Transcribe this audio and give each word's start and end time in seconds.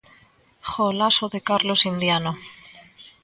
Golazo 0.75 1.25
de 1.33 1.39
Carlos 1.49 1.85
Indiano. 1.91 2.31